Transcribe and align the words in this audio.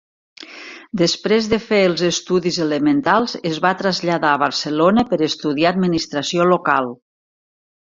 Després 1.01 1.49
de 1.51 1.59
fer 1.65 1.81
els 1.89 2.03
estudis 2.07 2.57
elementals, 2.65 3.37
es 3.51 3.61
va 3.67 3.73
traslladar 3.83 4.33
a 4.33 4.41
Barcelona 4.47 5.07
per 5.13 5.23
estudiar 5.31 5.73
administració 5.77 6.51
local. 6.57 6.93